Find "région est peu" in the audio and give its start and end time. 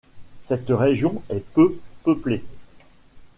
0.71-1.77